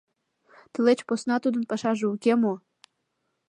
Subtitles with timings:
[0.71, 2.53] Тылеч посна Тудын пашаже уке мо?